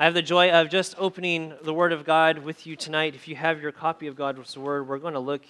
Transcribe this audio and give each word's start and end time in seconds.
I 0.00 0.04
have 0.04 0.14
the 0.14 0.22
joy 0.22 0.52
of 0.52 0.68
just 0.68 0.94
opening 0.96 1.54
the 1.60 1.74
Word 1.74 1.92
of 1.92 2.04
God 2.04 2.38
with 2.38 2.68
you 2.68 2.76
tonight. 2.76 3.16
If 3.16 3.26
you 3.26 3.34
have 3.34 3.60
your 3.60 3.72
copy 3.72 4.06
of 4.06 4.14
God's 4.14 4.56
Word, 4.56 4.86
we're 4.86 4.98
going 4.98 5.14
to 5.14 5.18
look 5.18 5.42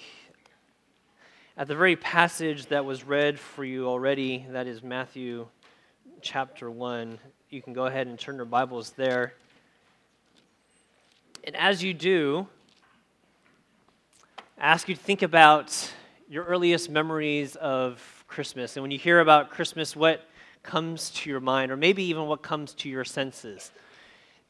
at 1.59 1.69
the 1.69 1.75
very 1.75 1.97
passage 1.97 2.65
that 2.69 2.87
was 2.87 3.05
read 3.05 3.39
for 3.39 3.63
you 3.63 3.87
already. 3.87 4.47
That 4.49 4.67
is 4.67 4.83
Matthew 4.83 5.49
chapter 6.23 6.71
1. 6.71 7.19
You 7.51 7.61
can 7.61 7.75
go 7.75 7.85
ahead 7.85 8.07
and 8.07 8.19
turn 8.19 8.37
your 8.37 8.47
Bibles 8.47 8.93
there. 8.93 9.35
And 11.45 11.55
as 11.55 11.83
you 11.83 11.93
do, 11.93 12.47
I 14.59 14.69
ask 14.69 14.89
you 14.89 14.95
to 14.95 15.01
think 15.01 15.21
about 15.21 15.93
your 16.27 16.45
earliest 16.45 16.89
memories 16.89 17.55
of 17.57 18.25
Christmas. 18.29 18.79
And 18.79 18.83
when 18.83 18.93
you 18.93 18.99
hear 18.99 19.21
about 19.21 19.51
Christmas, 19.51 19.95
what 19.95 20.27
comes 20.63 21.11
to 21.11 21.29
your 21.29 21.41
mind, 21.41 21.71
or 21.71 21.77
maybe 21.77 22.03
even 22.05 22.25
what 22.29 22.41
comes 22.41 22.73
to 22.77 22.89
your 22.89 23.05
senses? 23.05 23.73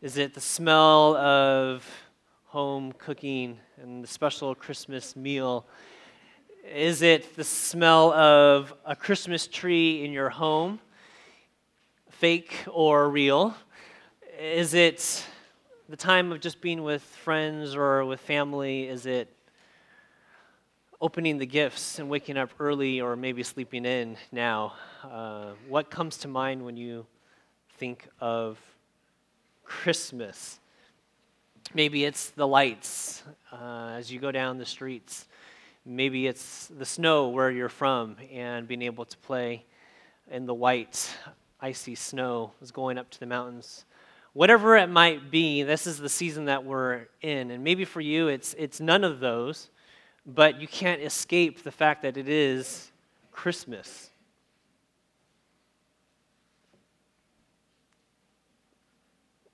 Is 0.01 0.17
it 0.17 0.33
the 0.33 0.41
smell 0.41 1.17
of 1.17 1.85
home 2.45 2.93
cooking 2.93 3.59
and 3.83 4.05
the 4.05 4.07
special 4.07 4.55
Christmas 4.55 5.17
meal? 5.17 5.67
Is 6.73 7.03
it 7.03 7.35
the 7.35 7.43
smell 7.43 8.13
of 8.13 8.73
a 8.85 8.95
Christmas 8.95 9.49
tree 9.49 10.05
in 10.05 10.13
your 10.13 10.29
home, 10.29 10.79
fake 12.11 12.55
or 12.69 13.11
real? 13.11 13.57
Is 14.39 14.73
it 14.73 15.27
the 15.89 15.97
time 15.97 16.31
of 16.31 16.39
just 16.39 16.61
being 16.61 16.85
with 16.85 17.03
friends 17.03 17.75
or 17.75 18.05
with 18.05 18.21
family? 18.21 18.87
Is 18.87 19.05
it 19.05 19.35
opening 21.01 21.39
the 21.39 21.47
gifts 21.47 21.99
and 21.99 22.09
waking 22.09 22.37
up 22.37 22.51
early 22.61 23.01
or 23.01 23.17
maybe 23.17 23.43
sleeping 23.43 23.85
in 23.85 24.17
now? 24.31 24.75
Uh, 25.03 25.55
what 25.67 25.91
comes 25.91 26.19
to 26.19 26.29
mind 26.29 26.65
when 26.65 26.77
you 26.77 27.05
think 27.79 28.07
of 28.21 28.61
Christmas. 29.69 30.59
Maybe 31.75 32.07
it's 32.07 32.31
the 32.31 32.49
lights 32.49 33.23
uh, 33.53 33.93
as 33.99 34.11
you 34.11 34.19
go 34.19 34.33
down 34.33 34.57
the 34.57 34.65
streets. 34.65 35.27
Maybe 35.85 36.27
it's 36.27 36.69
the 36.69 36.87
snow 36.87 37.29
where 37.29 37.51
you're 37.51 37.69
from 37.69 38.17
and 38.33 38.67
being 38.67 38.81
able 38.81 39.05
to 39.05 39.17
play 39.19 39.67
in 40.31 40.47
the 40.47 40.55
white, 40.55 41.15
icy 41.61 41.95
snow 41.95 42.53
is 42.63 42.71
going 42.71 42.97
up 42.97 43.11
to 43.11 43.21
the 43.21 43.27
mountains. 43.27 43.85
Whatever 44.33 44.77
it 44.77 44.89
might 44.89 45.31
be, 45.31 45.63
this 45.63 45.87
is 45.87 45.99
the 45.99 46.09
season 46.09 46.47
that 46.47 46.65
we're 46.65 47.07
in. 47.21 47.51
And 47.51 47.63
maybe 47.63 47.85
for 47.85 48.01
you, 48.01 48.29
it's, 48.29 48.55
it's 48.59 48.81
none 48.81 49.05
of 49.05 49.21
those, 49.21 49.69
but 50.27 50.61
you 50.61 50.67
can't 50.67 51.03
escape 51.03 51.63
the 51.63 51.71
fact 51.71 52.03
that 52.03 52.17
it 52.17 52.29
is 52.29 52.91
Christmas. 53.33 54.11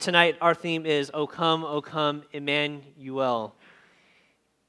Tonight, 0.05 0.37
our 0.43 0.55
theme 0.55 0.85
is 0.85 1.11
O 1.15 1.27
come, 1.27 1.65
O 1.65 1.81
come, 1.81 2.25
Emmanuel. 2.31 3.55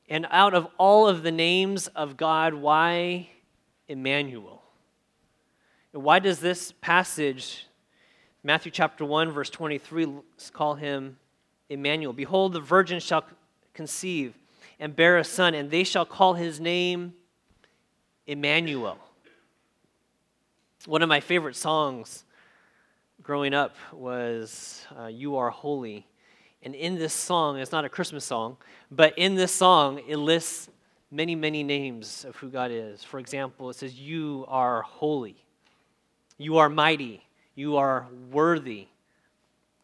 And 0.08 0.26
out 0.30 0.54
of 0.54 0.66
all 0.78 1.10
of 1.10 1.24
the 1.24 1.32
names 1.32 1.88
of 1.88 2.16
God, 2.16 2.54
why 2.54 3.28
Emmanuel? 3.90 4.64
Why 5.92 6.20
does 6.20 6.40
this 6.40 6.72
passage, 6.80 7.68
Matthew 8.46 8.72
chapter 8.72 9.04
1, 9.04 9.32
verse 9.32 9.50
23, 9.50 10.08
call 10.54 10.76
him 10.76 11.18
Emmanuel? 11.68 12.14
Behold, 12.14 12.54
the 12.54 12.62
virgin 12.62 13.02
shall 13.02 13.26
conceive 13.74 14.36
and 14.80 14.96
bear 14.96 15.18
a 15.18 15.26
son, 15.26 15.54
and 15.54 15.70
they 15.70 15.84
shall 15.84 16.06
call 16.06 16.36
his 16.36 16.62
name 16.62 17.14
Emmanuel. 18.26 18.98
One 20.86 21.02
of 21.02 21.10
my 21.10 21.20
favorite 21.20 21.58
songs 21.58 22.25
growing 23.26 23.56
up 23.56 23.76
was 23.92 24.86
uh, 25.00 25.08
You 25.08 25.38
Are 25.38 25.50
Holy. 25.50 26.06
And 26.62 26.76
in 26.76 26.96
this 27.00 27.14
song, 27.14 27.58
it's 27.58 27.72
not 27.72 27.84
a 27.84 27.90
Christmas 27.90 28.24
song, 28.24 28.58
but 28.92 29.18
in 29.18 29.34
this 29.34 29.52
song, 29.52 30.00
it 30.08 30.18
lists 30.18 30.70
many, 31.10 31.34
many 31.34 31.64
names 31.64 32.24
of 32.24 32.36
who 32.36 32.50
God 32.50 32.70
is. 32.70 33.04
For 33.04 33.20
example, 33.20 33.72
it 33.72 33.78
says, 33.78 34.00
You 34.00 34.46
are 34.48 34.84
holy. 34.84 35.38
You 36.38 36.60
are 36.60 36.70
mighty. 36.70 37.24
You 37.56 37.78
are 37.78 38.06
worthy. 38.32 38.88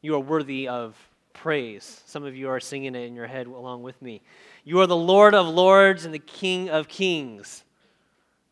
You 0.03 0.13
are 0.13 0.19
worthy 0.19 0.67
of 0.67 0.95
praise. 1.33 2.03
Some 2.05 2.23
of 2.23 2.35
you 2.35 2.47
are 2.47 2.59
singing 2.59 2.93
it 2.93 3.07
in 3.07 3.15
your 3.15 3.27
head 3.27 3.47
along 3.47 3.81
with 3.81 3.99
me. 4.03 4.21
You 4.63 4.81
are 4.81 4.87
the 4.87 4.95
Lord 4.95 5.33
of 5.33 5.47
lords 5.47 6.05
and 6.05 6.13
the 6.13 6.19
King 6.19 6.69
of 6.69 6.87
kings, 6.87 7.63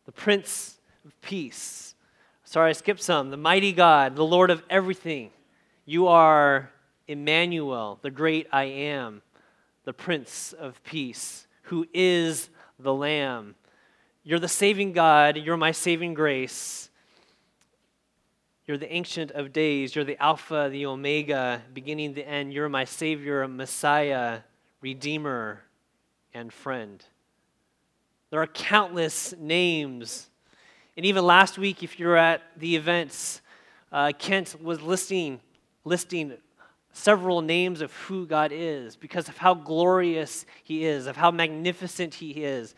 the 0.06 0.12
Prince 0.12 0.80
of 1.04 1.20
peace. 1.20 1.89
Sorry, 2.50 2.70
I 2.70 2.72
skipped 2.72 3.00
some. 3.00 3.30
The 3.30 3.36
mighty 3.36 3.70
God, 3.70 4.16
the 4.16 4.24
Lord 4.24 4.50
of 4.50 4.64
everything. 4.68 5.30
You 5.84 6.08
are 6.08 6.72
Emmanuel, 7.06 8.00
the 8.02 8.10
great 8.10 8.48
I 8.50 8.64
am, 8.64 9.22
the 9.84 9.92
Prince 9.92 10.52
of 10.54 10.82
Peace, 10.82 11.46
who 11.62 11.86
is 11.94 12.50
the 12.80 12.92
Lamb. 12.92 13.54
You're 14.24 14.40
the 14.40 14.48
saving 14.48 14.94
God. 14.94 15.36
You're 15.36 15.56
my 15.56 15.70
saving 15.70 16.14
grace. 16.14 16.90
You're 18.66 18.78
the 18.78 18.92
Ancient 18.92 19.30
of 19.30 19.52
Days. 19.52 19.94
You're 19.94 20.04
the 20.04 20.20
Alpha, 20.20 20.70
the 20.72 20.86
Omega, 20.86 21.62
beginning, 21.72 22.14
the 22.14 22.26
end. 22.26 22.52
You're 22.52 22.68
my 22.68 22.84
Savior, 22.84 23.46
Messiah, 23.46 24.40
Redeemer, 24.80 25.60
and 26.34 26.52
friend. 26.52 27.04
There 28.30 28.42
are 28.42 28.48
countless 28.48 29.34
names 29.38 30.30
and 31.00 31.06
even 31.06 31.24
last 31.24 31.56
week, 31.56 31.82
if 31.82 31.98
you're 31.98 32.18
at 32.18 32.42
the 32.58 32.76
events, 32.76 33.40
uh, 33.90 34.12
Kent 34.18 34.54
was 34.62 34.82
listing, 34.82 35.40
listing 35.82 36.34
several 36.92 37.40
names 37.40 37.80
of 37.80 37.90
who 37.90 38.26
God 38.26 38.50
is 38.52 38.96
because 38.96 39.26
of 39.26 39.38
how 39.38 39.54
glorious 39.54 40.44
He 40.62 40.84
is, 40.84 41.06
of 41.06 41.16
how 41.16 41.30
magnificent 41.30 42.12
He 42.12 42.44
is, 42.44 42.74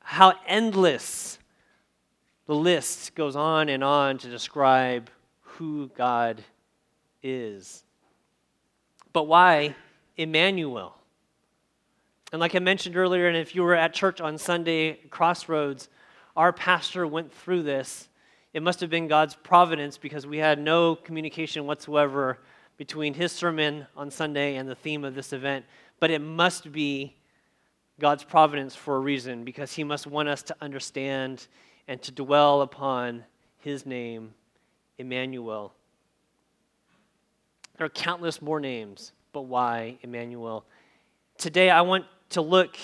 how 0.00 0.32
endless 0.46 1.38
the 2.46 2.54
list 2.54 3.14
goes 3.14 3.36
on 3.36 3.68
and 3.68 3.84
on 3.84 4.16
to 4.16 4.30
describe 4.30 5.10
who 5.42 5.90
God 5.94 6.42
is. 7.22 7.84
But 9.12 9.24
why 9.24 9.76
Emmanuel? 10.16 10.96
And 12.32 12.40
like 12.40 12.54
I 12.54 12.58
mentioned 12.58 12.96
earlier, 12.96 13.28
and 13.28 13.36
if 13.36 13.54
you 13.54 13.64
were 13.64 13.74
at 13.74 13.92
church 13.92 14.22
on 14.22 14.38
Sunday, 14.38 14.94
Crossroads, 15.10 15.90
our 16.36 16.52
pastor 16.52 17.06
went 17.06 17.32
through 17.32 17.62
this, 17.62 18.08
it 18.52 18.62
must 18.62 18.80
have 18.80 18.90
been 18.90 19.08
God's 19.08 19.34
providence 19.34 19.98
because 19.98 20.26
we 20.26 20.38
had 20.38 20.58
no 20.58 20.94
communication 20.94 21.66
whatsoever 21.66 22.38
between 22.76 23.14
his 23.14 23.32
sermon 23.32 23.86
on 23.96 24.10
Sunday 24.10 24.56
and 24.56 24.68
the 24.68 24.74
theme 24.74 25.04
of 25.04 25.14
this 25.14 25.32
event. 25.32 25.64
But 26.00 26.10
it 26.10 26.20
must 26.20 26.72
be 26.72 27.16
God's 28.00 28.24
providence 28.24 28.74
for 28.74 28.96
a 28.96 29.00
reason 29.00 29.44
because 29.44 29.72
he 29.72 29.84
must 29.84 30.06
want 30.06 30.28
us 30.28 30.42
to 30.44 30.56
understand 30.60 31.46
and 31.86 32.02
to 32.02 32.12
dwell 32.12 32.62
upon 32.62 33.24
his 33.58 33.86
name, 33.86 34.34
Emmanuel. 34.98 35.72
There 37.76 37.86
are 37.86 37.90
countless 37.90 38.40
more 38.42 38.60
names, 38.60 39.12
but 39.32 39.42
why 39.42 39.98
Emmanuel? 40.02 40.64
Today 41.38 41.70
I 41.70 41.82
want 41.82 42.04
to 42.30 42.40
look 42.40 42.76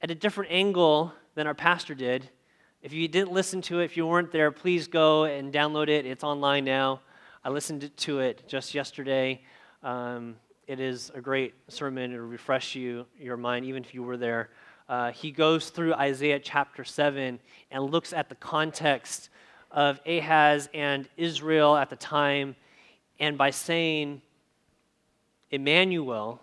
at 0.00 0.10
a 0.10 0.14
different 0.14 0.50
angle 0.50 1.12
than 1.34 1.46
our 1.46 1.54
pastor 1.54 1.94
did 1.94 2.28
if 2.80 2.92
you 2.92 3.08
didn't 3.08 3.32
listen 3.32 3.60
to 3.62 3.80
it, 3.80 3.86
if 3.86 3.96
you 3.96 4.06
weren't 4.06 4.30
there, 4.30 4.52
please 4.52 4.86
go 4.86 5.24
and 5.24 5.52
download 5.52 5.88
it. 5.88 6.06
It's 6.06 6.22
online 6.22 6.64
now. 6.64 7.00
I 7.44 7.50
listened 7.50 7.90
to 7.96 8.20
it 8.20 8.44
just 8.46 8.72
yesterday. 8.72 9.42
Um, 9.82 10.36
it 10.68 10.78
is 10.78 11.10
a 11.14 11.20
great 11.20 11.54
sermon. 11.66 12.12
It'll 12.12 12.26
refresh 12.26 12.76
you, 12.76 13.06
your 13.18 13.36
mind, 13.36 13.64
even 13.64 13.82
if 13.82 13.94
you 13.94 14.04
were 14.04 14.16
there. 14.16 14.50
Uh, 14.88 15.10
he 15.10 15.32
goes 15.32 15.70
through 15.70 15.94
Isaiah 15.94 16.38
chapter 16.38 16.84
7 16.84 17.40
and 17.72 17.84
looks 17.84 18.12
at 18.12 18.28
the 18.28 18.36
context 18.36 19.30
of 19.72 20.00
Ahaz 20.06 20.68
and 20.72 21.08
Israel 21.16 21.76
at 21.76 21.90
the 21.90 21.96
time. 21.96 22.54
And 23.18 23.36
by 23.36 23.50
saying, 23.50 24.22
Emmanuel, 25.50 26.40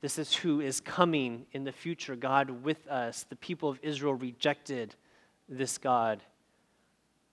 this 0.00 0.18
is 0.18 0.34
who 0.34 0.60
is 0.60 0.80
coming 0.80 1.46
in 1.52 1.64
the 1.64 1.72
future, 1.72 2.14
God 2.14 2.50
with 2.62 2.86
us. 2.86 3.24
The 3.28 3.36
people 3.36 3.68
of 3.68 3.78
Israel 3.82 4.14
rejected 4.14 4.94
this 5.48 5.78
God. 5.78 6.22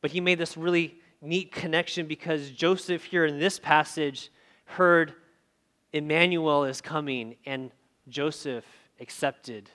But 0.01 0.11
he 0.11 0.19
made 0.19 0.39
this 0.39 0.57
really 0.57 0.95
neat 1.21 1.51
connection 1.51 2.07
because 2.07 2.49
Joseph, 2.51 3.03
here 3.03 3.25
in 3.25 3.39
this 3.39 3.59
passage, 3.59 4.31
heard 4.65 5.13
Emmanuel 5.93 6.65
is 6.65 6.81
coming, 6.81 7.35
and 7.45 7.71
Joseph 8.09 8.65
accepted 8.99 9.69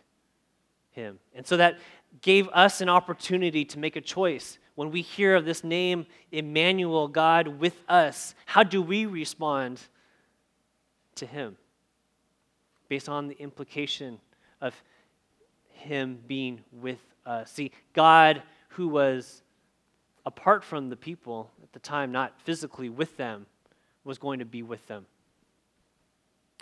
him. 0.91 1.19
And 1.35 1.47
so 1.47 1.57
that 1.57 1.79
gave 2.23 2.49
us 2.49 2.81
an 2.81 2.89
opportunity 2.89 3.65
to 3.67 3.79
make 3.79 3.97
a 3.97 4.01
choice. 4.01 4.59
When 4.75 4.91
we 4.91 5.03
hear 5.03 5.37
of 5.37 5.45
this 5.45 5.63
name, 5.63 6.07
Emmanuel, 6.33 7.07
God 7.07 7.47
with 7.47 7.83
us, 7.89 8.35
how 8.47 8.63
do 8.63 8.83
we 8.83 9.07
respond 9.07 9.81
to 11.17 11.27
him? 11.27 11.57
Based 12.91 13.09
on 13.09 13.29
the 13.29 13.39
implication 13.39 14.19
of 14.61 14.75
him 15.69 16.19
being 16.27 16.61
with 16.73 16.99
us. 17.25 17.53
See, 17.53 17.71
God, 17.95 18.43
who 18.71 18.89
was 18.89 19.43
apart 20.27 20.65
from 20.65 20.91
the 20.91 20.97
people 20.97 21.51
at 21.63 21.73
the 21.73 21.79
time, 21.79 22.11
not 22.11 22.39
physically 22.43 22.89
with 22.89 23.17
them, 23.17 23.47
was 24.03 24.19
going 24.19 24.41
to 24.41 24.45
be 24.45 24.65
with 24.65 24.85
them. 24.89 25.07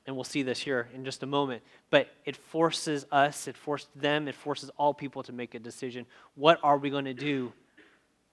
And 0.07 0.17
we'll 0.17 0.25
see 0.25 0.43
this 0.43 0.59
here 0.59 0.89
in 0.95 1.03
just 1.03 1.23
a 1.23 1.27
moment. 1.27 1.63
But 1.89 2.09
it 2.27 2.37
forces 2.37 3.07
us, 3.11 3.49
it 3.49 3.57
forced 3.57 3.89
them, 3.99 4.29
it 4.29 4.35
forces 4.35 4.71
all 4.77 4.93
people 4.93 5.23
to 5.23 5.33
make 5.33 5.55
a 5.55 5.59
decision. 5.59 6.05
What 6.35 6.61
are 6.63 6.77
we 6.77 6.91
going 6.91 7.07
to 7.07 7.15
do 7.15 7.55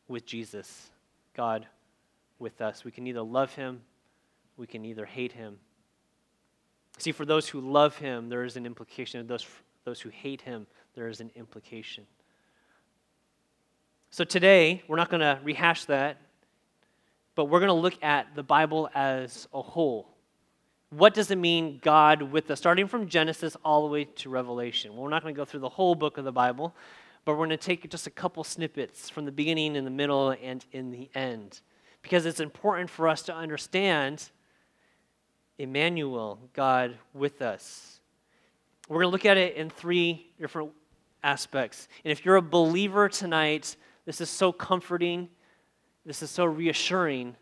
with 0.10 0.26
Jesus, 0.26 0.90
God 1.34 1.66
with 2.40 2.60
us? 2.60 2.84
We 2.84 2.92
can 2.92 3.08
either 3.08 3.22
love 3.22 3.56
him, 3.56 3.82
we 4.58 4.68
can 4.68 4.84
either 4.84 5.06
hate 5.06 5.32
him. 5.32 5.60
See, 6.98 7.12
for 7.12 7.26
those 7.26 7.48
who 7.48 7.60
love 7.60 7.98
him, 7.98 8.30
there 8.30 8.44
is 8.44 8.56
an 8.56 8.66
implication. 8.66 9.26
Those, 9.28 9.46
those 9.84 10.02
who 10.02 10.10
hate 10.10 10.42
him, 10.42 10.66
there 10.96 11.08
is 11.08 11.20
an 11.20 11.32
implication. 11.36 12.06
So 14.12 14.24
today, 14.24 14.82
we're 14.88 14.96
not 14.96 15.10
going 15.10 15.22
to 15.22 15.40
rehash 15.44 15.86
that, 15.86 16.22
but 17.36 17.46
we're 17.46 17.60
going 17.60 17.68
to 17.68 17.74
look 17.74 18.02
at 18.02 18.34
the 18.36 18.44
Bible 18.44 18.90
as 18.96 19.48
a 19.54 19.62
whole. 19.62 20.08
What 20.90 21.14
does 21.14 21.32
it 21.32 21.38
mean, 21.38 21.80
God 21.84 22.22
with 22.22 22.50
us? 22.50 22.60
Starting 22.60 22.88
from 22.88 23.10
Genesis 23.10 23.58
all 23.66 23.82
the 23.82 23.92
way 23.92 24.06
to 24.06 24.30
Revelation. 24.30 24.94
Well, 24.94 25.04
we're 25.04 25.10
not 25.10 25.22
going 25.22 25.34
to 25.34 25.38
go 25.38 25.44
through 25.44 25.60
the 25.60 25.70
whole 25.70 25.96
book 25.96 26.18
of 26.18 26.24
the 26.24 26.32
Bible, 26.32 26.74
but 27.26 27.34
we're 27.34 27.40
going 27.40 27.50
to 27.50 27.58
take 27.58 27.90
just 27.90 28.08
a 28.08 28.12
couple 28.12 28.44
snippets 28.46 29.10
from 29.10 29.26
the 29.26 29.32
beginning, 29.32 29.76
in 29.76 29.84
the 29.84 29.92
middle, 29.92 30.30
and 30.42 30.64
in 30.72 30.92
the 30.92 31.10
end. 31.14 31.60
Because 32.02 32.26
it's 32.26 32.40
important 32.40 32.90
for 32.90 33.10
us 33.10 33.24
to 33.24 33.36
understand 33.36 34.30
Emmanuel, 35.58 36.40
God 36.54 36.98
with 37.14 37.42
us. 37.42 38.00
We're 38.88 38.98
going 38.98 39.08
to 39.08 39.12
look 39.12 39.26
at 39.26 39.38
it 39.38 39.56
in 39.56 39.70
three 39.70 40.28
different 40.40 40.72
aspects. 41.24 41.88
And 42.04 42.12
if 42.12 42.26
you're 42.26 42.36
a 42.36 42.42
believer 42.42 43.10
tonight, 43.10 43.76
this 44.06 44.22
is 44.22 44.30
so 44.30 44.52
comforting. 44.52 45.30
This 46.06 46.22
is 46.22 46.30
so 46.30 46.46
reassuring 46.46 47.36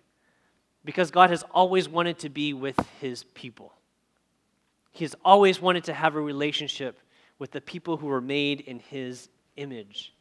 because 0.86 1.12
God 1.12 1.30
has 1.30 1.44
always 1.52 1.90
wanted 1.90 2.20
to 2.20 2.30
be 2.30 2.54
with 2.54 2.80
his 3.02 3.24
people. 3.24 3.74
He 4.92 5.04
has 5.04 5.16
always 5.26 5.62
wanted 5.62 5.86
to 5.86 5.94
have 5.94 6.16
a 6.16 6.22
relationship 6.22 7.00
with 7.40 7.52
the 7.52 7.62
people 7.62 7.98
who 7.98 8.08
were 8.08 8.22
made 8.22 8.62
in 8.62 8.80
his 8.80 9.30
image. 9.58 10.14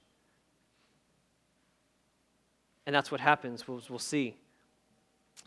And 2.86 2.94
that's 2.94 3.10
what 3.10 3.20
happens, 3.20 3.68
we'll, 3.68 3.82
we'll 3.88 3.98
see. 3.98 4.34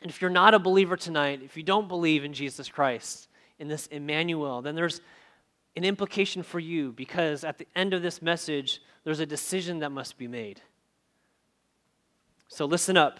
And 0.02 0.12
if 0.12 0.22
you're 0.22 0.30
not 0.30 0.54
a 0.54 0.60
believer 0.60 0.98
tonight, 0.98 1.42
if 1.44 1.58
you 1.58 1.64
don't 1.64 1.88
believe 1.88 2.24
in 2.24 2.34
Jesus 2.34 2.70
Christ, 2.70 3.28
in 3.60 3.68
this 3.68 3.88
Emmanuel, 3.88 4.62
then 4.62 4.76
there's 4.76 5.02
an 5.76 5.84
implication 5.84 6.44
for 6.44 6.60
you 6.60 6.92
because 6.92 7.44
at 7.44 7.58
the 7.58 7.68
end 7.76 7.94
of 7.94 8.02
this 8.02 8.22
message, 8.22 8.82
there's 9.04 9.20
a 9.20 9.26
decision 9.26 9.80
that 9.80 9.92
must 9.92 10.18
be 10.18 10.28
made. 10.28 10.62
So 12.48 12.66
listen 12.66 12.98
up. 12.98 13.20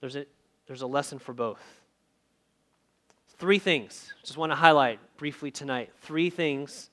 There's 0.00 0.16
a, 0.16 0.26
there's 0.66 0.82
a 0.82 0.86
lesson 0.86 1.18
for 1.18 1.32
both. 1.32 1.62
Three 3.38 3.58
things. 3.58 4.14
Just 4.22 4.38
want 4.38 4.52
to 4.52 4.56
highlight 4.56 4.98
briefly 5.18 5.50
tonight. 5.50 5.90
Three 6.00 6.30
things. 6.30 6.90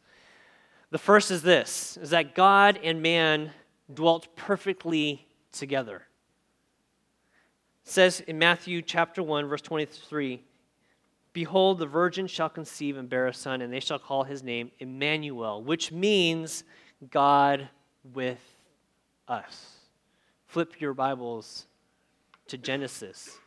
The 0.91 0.97
first 0.97 1.31
is 1.31 1.41
this 1.41 1.97
is 2.01 2.09
that 2.11 2.35
God 2.35 2.79
and 2.83 3.01
man 3.01 3.51
dwelt 3.91 4.35
perfectly 4.35 5.25
together. 5.51 6.03
Says 7.83 8.21
in 8.21 8.39
Matthew 8.39 8.81
chapter 8.81 9.21
1 9.21 9.47
verse 9.47 9.61
23, 9.61 10.41
behold 11.33 11.79
the 11.79 11.85
virgin 11.85 12.27
shall 12.27 12.49
conceive 12.49 12.97
and 12.97 13.09
bear 13.09 13.27
a 13.27 13.33
son 13.33 13.61
and 13.61 13.73
they 13.73 13.81
shall 13.81 13.99
call 13.99 14.23
his 14.23 14.41
name 14.41 14.71
Emmanuel, 14.79 15.61
which 15.61 15.91
means 15.91 16.63
God 17.11 17.67
with 18.13 18.39
us. 19.27 19.75
Flip 20.47 20.79
your 20.79 20.93
Bibles 20.93 21.65
to 22.47 22.57
Genesis. 22.57 23.37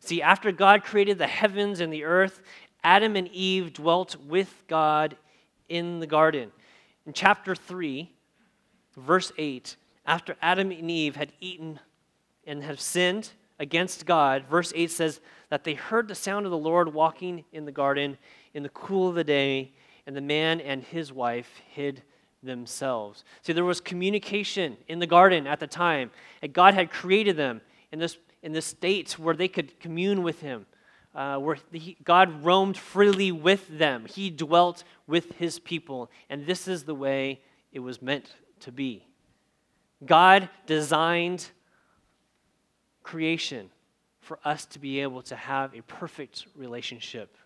See, 0.00 0.22
after 0.22 0.52
God 0.52 0.84
created 0.84 1.18
the 1.18 1.26
heavens 1.26 1.80
and 1.80 1.92
the 1.92 2.04
earth, 2.04 2.40
Adam 2.82 3.14
and 3.14 3.28
Eve 3.28 3.74
dwelt 3.74 4.16
with 4.16 4.64
God 4.68 5.16
in 5.68 6.00
the 6.00 6.06
garden. 6.06 6.50
In 7.06 7.12
chapter 7.12 7.54
3, 7.54 8.10
verse 8.96 9.32
8, 9.36 9.76
after 10.06 10.36
Adam 10.40 10.70
and 10.70 10.90
Eve 10.90 11.16
had 11.16 11.32
eaten 11.40 11.78
and 12.46 12.62
have 12.62 12.80
sinned 12.80 13.30
against 13.62 14.06
God, 14.06 14.44
verse 14.50 14.72
8 14.74 14.90
says 14.90 15.20
that 15.48 15.62
they 15.62 15.74
heard 15.74 16.08
the 16.08 16.16
sound 16.16 16.46
of 16.46 16.50
the 16.50 16.58
Lord 16.58 16.92
walking 16.92 17.44
in 17.52 17.64
the 17.64 17.70
garden 17.70 18.18
in 18.54 18.64
the 18.64 18.68
cool 18.70 19.08
of 19.08 19.14
the 19.14 19.22
day, 19.22 19.72
and 20.04 20.16
the 20.16 20.20
man 20.20 20.60
and 20.60 20.82
his 20.82 21.12
wife 21.12 21.62
hid 21.70 22.02
themselves. 22.42 23.24
See, 23.42 23.52
there 23.52 23.64
was 23.64 23.80
communication 23.80 24.76
in 24.88 24.98
the 24.98 25.06
garden 25.06 25.46
at 25.46 25.60
the 25.60 25.68
time, 25.68 26.10
and 26.42 26.52
God 26.52 26.74
had 26.74 26.90
created 26.90 27.36
them 27.36 27.60
in 27.92 28.00
this, 28.00 28.18
in 28.42 28.50
this 28.50 28.66
state 28.66 29.16
where 29.16 29.36
they 29.36 29.46
could 29.46 29.78
commune 29.78 30.24
with 30.24 30.40
Him, 30.40 30.66
uh, 31.14 31.36
where 31.36 31.56
he, 31.70 31.96
God 32.02 32.44
roamed 32.44 32.76
freely 32.76 33.30
with 33.30 33.78
them. 33.78 34.06
He 34.06 34.28
dwelt 34.28 34.82
with 35.06 35.36
His 35.36 35.60
people, 35.60 36.10
and 36.28 36.46
this 36.46 36.66
is 36.66 36.82
the 36.82 36.96
way 36.96 37.42
it 37.70 37.78
was 37.78 38.02
meant 38.02 38.34
to 38.60 38.72
be. 38.72 39.06
God 40.04 40.48
designed 40.66 41.48
creation 43.02 43.70
for 44.20 44.38
us 44.44 44.64
to 44.66 44.78
be 44.78 45.00
able 45.00 45.22
to 45.22 45.36
have 45.36 45.74
a 45.74 45.82
perfect 45.82 46.46
relationship 46.56 47.36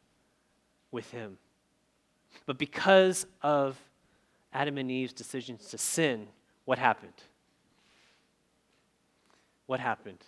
with 0.90 1.10
Him. 1.10 1.38
But 2.44 2.58
because 2.58 3.26
of 3.42 3.78
Adam 4.52 4.78
and 4.78 4.90
Eve's 4.90 5.12
decisions 5.12 5.68
to 5.68 5.78
sin, 5.78 6.28
what 6.64 6.78
happened? 6.78 7.12
What 9.66 9.80
happened? 9.80 10.18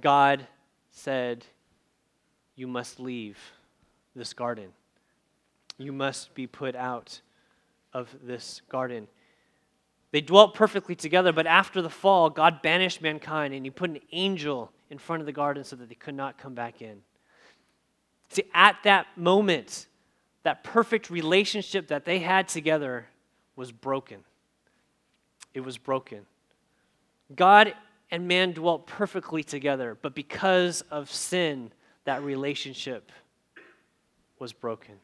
God 0.00 0.46
said, 0.90 1.44
You 2.54 2.66
must 2.66 3.00
leave 3.00 3.38
this 4.14 4.32
garden. 4.32 4.68
You 5.78 5.92
must 5.92 6.34
be 6.34 6.46
put 6.46 6.76
out 6.76 7.20
of 7.92 8.14
this 8.22 8.60
garden. 8.68 9.08
They 10.12 10.20
dwelt 10.20 10.54
perfectly 10.54 10.94
together, 10.94 11.32
but 11.32 11.46
after 11.46 11.82
the 11.82 11.90
fall, 11.90 12.30
God 12.30 12.62
banished 12.62 13.02
mankind 13.02 13.54
and 13.54 13.64
He 13.64 13.70
put 13.70 13.90
an 13.90 14.00
angel 14.12 14.70
in 14.90 14.98
front 14.98 15.20
of 15.20 15.26
the 15.26 15.32
garden 15.32 15.64
so 15.64 15.74
that 15.76 15.88
they 15.88 15.94
could 15.94 16.14
not 16.14 16.38
come 16.38 16.54
back 16.54 16.80
in. 16.82 16.98
See, 18.28 18.44
at 18.54 18.76
that 18.84 19.06
moment, 19.16 19.86
that 20.42 20.64
perfect 20.64 21.10
relationship 21.10 21.88
that 21.88 22.04
they 22.04 22.18
had 22.18 22.46
together 22.48 23.06
was 23.56 23.72
broken. 23.72 24.18
It 25.54 25.60
was 25.60 25.78
broken. 25.78 26.26
God 27.34 27.74
and 28.10 28.28
man 28.28 28.52
dwelt 28.52 28.86
perfectly 28.86 29.42
together, 29.42 29.96
but 30.00 30.14
because 30.14 30.82
of 30.90 31.10
sin, 31.10 31.72
that 32.04 32.22
relationship 32.22 33.10
was 34.38 34.52
broken. 34.52 34.96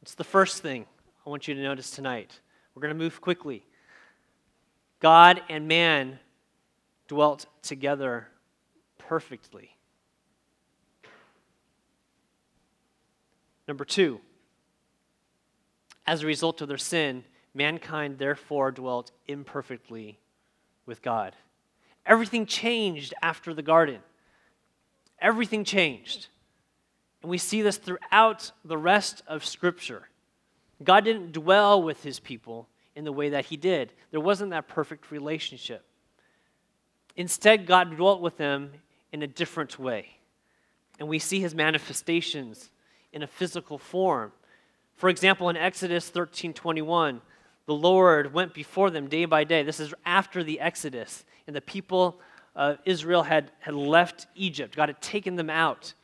It's 0.00 0.14
the 0.14 0.24
first 0.24 0.62
thing 0.62 0.86
I 1.24 1.30
want 1.30 1.46
you 1.46 1.54
to 1.54 1.62
notice 1.62 1.90
tonight. 1.90 2.40
We're 2.74 2.82
going 2.82 2.94
to 2.94 2.98
move 2.98 3.20
quickly. 3.20 3.64
God 5.00 5.42
and 5.48 5.68
man 5.68 6.18
dwelt 7.08 7.46
together 7.62 8.28
perfectly. 8.98 9.76
Number 13.68 13.84
two, 13.84 14.20
as 16.06 16.22
a 16.22 16.26
result 16.26 16.60
of 16.60 16.68
their 16.68 16.78
sin, 16.78 17.24
mankind 17.54 18.18
therefore 18.18 18.72
dwelt 18.72 19.12
imperfectly 19.26 20.18
with 20.86 21.02
God. 21.02 21.34
Everything 22.04 22.46
changed 22.46 23.14
after 23.22 23.54
the 23.54 23.62
garden. 23.62 24.00
Everything 25.20 25.64
changed. 25.64 26.28
And 27.22 27.30
we 27.30 27.38
see 27.38 27.62
this 27.62 27.76
throughout 27.76 28.50
the 28.64 28.76
rest 28.76 29.22
of 29.28 29.44
Scripture. 29.44 30.08
God 30.84 31.04
didn't 31.04 31.32
dwell 31.32 31.82
with 31.82 32.02
his 32.02 32.20
people 32.20 32.68
in 32.94 33.04
the 33.04 33.12
way 33.12 33.30
that 33.30 33.46
he 33.46 33.56
did, 33.56 33.92
there 34.10 34.20
wasn't 34.20 34.50
that 34.50 34.68
perfect 34.68 35.10
relationship. 35.10 35.84
Instead, 37.16 37.66
God 37.66 37.96
dwelt 37.96 38.20
with 38.20 38.36
them 38.36 38.72
in 39.12 39.22
a 39.22 39.26
different 39.26 39.78
way. 39.78 40.18
And 40.98 41.08
we 41.08 41.18
see 41.18 41.40
his 41.40 41.54
manifestations 41.54 42.70
in 43.12 43.22
a 43.22 43.26
physical 43.26 43.78
form. 43.78 44.32
For 44.96 45.08
example, 45.08 45.48
in 45.48 45.56
Exodus 45.56 46.08
13 46.08 46.52
21, 46.52 47.20
the 47.66 47.74
Lord 47.74 48.32
went 48.32 48.54
before 48.54 48.90
them 48.90 49.08
day 49.08 49.24
by 49.24 49.44
day. 49.44 49.62
This 49.62 49.80
is 49.80 49.94
after 50.04 50.42
the 50.42 50.60
Exodus, 50.60 51.24
and 51.46 51.54
the 51.54 51.60
people 51.60 52.20
of 52.54 52.78
Israel 52.84 53.22
had, 53.22 53.50
had 53.60 53.74
left 53.74 54.26
Egypt. 54.34 54.76
God 54.76 54.88
had 54.88 55.00
taken 55.00 55.36
them 55.36 55.50
out. 55.50 55.94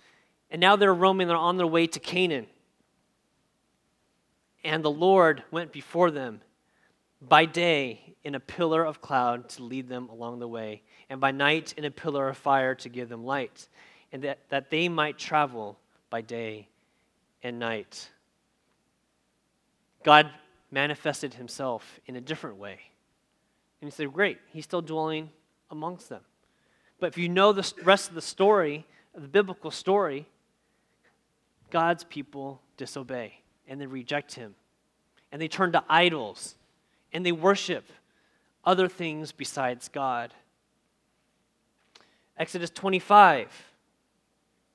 And 0.50 0.60
now 0.60 0.76
they're 0.76 0.94
roaming, 0.94 1.28
they're 1.28 1.36
on 1.36 1.58
their 1.58 1.66
way 1.66 1.86
to 1.86 2.00
Canaan. 2.00 2.46
And 4.68 4.84
the 4.84 4.90
Lord 4.90 5.42
went 5.50 5.72
before 5.72 6.10
them 6.10 6.42
by 7.22 7.46
day 7.46 8.14
in 8.22 8.34
a 8.34 8.40
pillar 8.40 8.84
of 8.84 9.00
cloud 9.00 9.48
to 9.48 9.62
lead 9.62 9.88
them 9.88 10.10
along 10.10 10.40
the 10.40 10.46
way, 10.46 10.82
and 11.08 11.22
by 11.22 11.30
night 11.30 11.72
in 11.78 11.86
a 11.86 11.90
pillar 11.90 12.28
of 12.28 12.36
fire 12.36 12.74
to 12.74 12.90
give 12.90 13.08
them 13.08 13.24
light, 13.24 13.66
and 14.12 14.22
that, 14.24 14.40
that 14.50 14.68
they 14.68 14.90
might 14.90 15.16
travel 15.16 15.78
by 16.10 16.20
day 16.20 16.68
and 17.42 17.58
night. 17.58 18.10
God 20.04 20.30
manifested 20.70 21.32
himself 21.32 21.98
in 22.04 22.16
a 22.16 22.20
different 22.20 22.58
way. 22.58 22.78
And 23.80 23.90
he 23.90 23.90
said, 23.90 24.12
Great, 24.12 24.36
he's 24.52 24.64
still 24.64 24.82
dwelling 24.82 25.30
amongst 25.70 26.10
them. 26.10 26.20
But 27.00 27.06
if 27.06 27.16
you 27.16 27.30
know 27.30 27.54
the 27.54 27.72
rest 27.84 28.10
of 28.10 28.14
the 28.14 28.20
story, 28.20 28.84
the 29.14 29.28
biblical 29.28 29.70
story, 29.70 30.26
God's 31.70 32.04
people 32.04 32.60
disobey 32.76 33.40
and 33.68 33.80
they 33.80 33.86
reject 33.86 34.34
him. 34.34 34.54
And 35.30 35.40
they 35.40 35.48
turn 35.48 35.72
to 35.72 35.84
idols 35.88 36.56
and 37.12 37.24
they 37.24 37.32
worship 37.32 37.84
other 38.64 38.88
things 38.88 39.32
besides 39.32 39.88
God. 39.88 40.34
Exodus 42.36 42.70
25, 42.70 43.50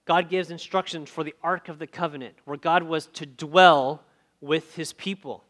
God 0.06 0.30
gives 0.30 0.52
instructions 0.52 1.10
for 1.10 1.24
the 1.24 1.34
Ark 1.42 1.70
of 1.70 1.80
the 1.80 1.88
Covenant, 1.88 2.36
where 2.46 2.58
God 2.58 2.84
was 2.84 3.08
to 3.08 3.26
dwell 3.26 4.04
with 4.42 4.76
his 4.76 4.94
people. 4.94 5.44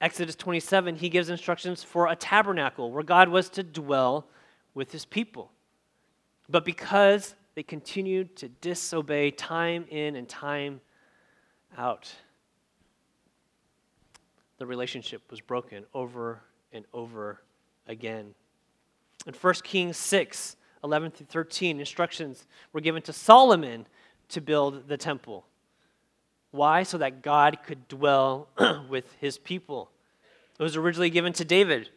Exodus 0.00 0.34
27, 0.34 0.96
he 0.96 1.10
gives 1.10 1.28
instructions 1.28 1.82
for 1.82 2.06
a 2.06 2.16
tabernacle, 2.16 2.90
where 2.90 3.02
God 3.02 3.28
was 3.28 3.50
to 3.50 3.62
dwell 3.62 4.26
with 4.72 4.92
his 4.92 5.04
people. 5.04 5.50
But 6.48 6.64
because 6.64 7.34
they 7.54 7.62
continued 7.62 8.36
to 8.36 8.48
disobey 8.48 9.30
time 9.30 9.84
in 9.90 10.16
and 10.16 10.26
time 10.26 10.80
out, 11.76 12.12
the 14.58 14.66
relationship 14.66 15.22
was 15.30 15.40
broken 15.40 15.84
over 15.94 16.42
and 16.72 16.84
over 16.92 17.40
again. 17.86 18.34
In 19.26 19.34
1 19.34 19.54
Kings 19.64 19.96
6, 19.96 20.56
11 20.84 21.10
through 21.10 21.26
13, 21.26 21.80
instructions 21.80 22.46
were 22.72 22.80
given 22.80 23.02
to 23.02 23.12
Solomon 23.12 23.86
to 24.28 24.40
build 24.40 24.88
the 24.88 24.96
temple. 24.96 25.44
Why? 26.50 26.82
So 26.82 26.98
that 26.98 27.22
God 27.22 27.58
could 27.64 27.88
dwell 27.88 28.48
with 28.88 29.12
his 29.20 29.38
people. 29.38 29.90
It 30.58 30.62
was 30.62 30.76
originally 30.76 31.10
given 31.10 31.32
to 31.34 31.44
David, 31.44 31.90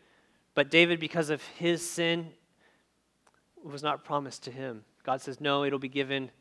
but 0.54 0.70
David, 0.70 1.00
because 1.00 1.30
of 1.30 1.42
his 1.58 1.88
sin, 1.88 2.30
was 3.64 3.84
not 3.84 4.04
promised 4.04 4.44
to 4.44 4.52
him. 4.52 4.84
God 5.04 5.22
says, 5.22 5.42
No, 5.42 5.64
it'll 5.64 5.80
be 5.80 5.90
given 5.90 6.32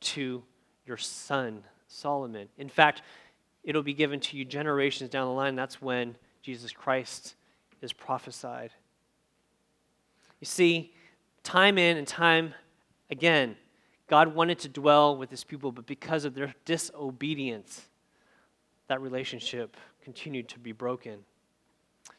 to 0.00 0.42
your 0.86 0.96
son, 0.96 1.64
Solomon. 1.94 2.48
In 2.58 2.68
fact, 2.68 3.02
it'll 3.62 3.82
be 3.82 3.94
given 3.94 4.20
to 4.20 4.36
you 4.36 4.44
generations 4.44 5.10
down 5.10 5.26
the 5.26 5.32
line. 5.32 5.54
That's 5.54 5.80
when 5.80 6.16
Jesus 6.42 6.72
Christ 6.72 7.36
is 7.80 7.92
prophesied. 7.92 8.70
You 10.40 10.46
see, 10.46 10.92
time 11.42 11.78
in 11.78 11.96
and 11.96 12.06
time 12.06 12.54
again, 13.10 13.56
God 14.08 14.34
wanted 14.34 14.58
to 14.60 14.68
dwell 14.68 15.16
with 15.16 15.30
his 15.30 15.44
people, 15.44 15.72
but 15.72 15.86
because 15.86 16.24
of 16.24 16.34
their 16.34 16.54
disobedience, 16.64 17.88
that 18.88 19.00
relationship 19.00 19.76
continued 20.02 20.48
to 20.50 20.58
be 20.58 20.72
broken. 20.72 21.20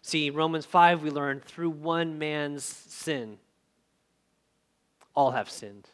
See, 0.01 0.29
Romans 0.29 0.65
5, 0.65 1.03
we 1.03 1.11
learn 1.11 1.41
through 1.41 1.69
one 1.69 2.17
man's 2.17 2.63
sin, 2.63 3.37
all 5.13 5.31
have 5.31 5.49
sinned. 5.49 5.89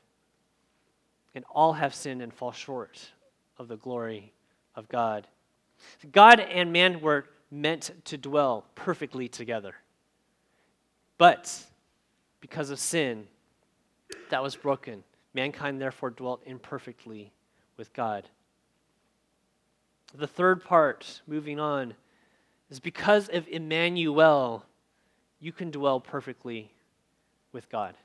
And 1.34 1.46
all 1.50 1.74
have 1.74 1.96
sinned 1.96 2.22
and 2.22 2.34
fall 2.34 2.52
short 2.52 3.12
of 3.58 3.68
the 3.68 3.78
glory 3.78 4.34
of 4.76 4.88
God. 4.90 5.28
God 6.12 6.40
and 6.40 6.72
man 6.72 7.02
were 7.02 7.26
meant 7.50 7.92
to 8.06 8.18
dwell 8.18 8.66
perfectly 8.76 9.28
together. 9.28 9.76
But 11.18 11.66
because 12.40 12.70
of 12.70 12.80
sin, 12.80 13.28
that 14.30 14.42
was 14.42 14.56
broken. 14.56 15.04
Mankind 15.34 15.80
therefore 15.80 16.10
dwelt 16.10 16.42
imperfectly 16.46 17.32
with 17.78 17.94
God. 17.94 18.28
The 20.14 20.28
third 20.28 20.64
part, 20.64 21.22
moving 21.28 21.60
on, 21.60 21.94
is 22.70 22.80
because 22.80 23.30
of 23.30 23.48
Emmanuel, 23.48 24.66
you 25.40 25.52
can 25.52 25.72
dwell 25.72 26.00
perfectly 26.00 26.72
with 27.52 27.70
God. 27.70 27.96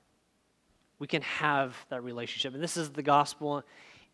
We 0.99 1.07
can 1.07 1.23
have 1.23 1.77
that 1.89 2.03
relationship. 2.03 2.55
And 2.55 2.63
this 2.63 2.77
is 2.77 2.91
the 2.91 3.03
gospel. 3.03 3.63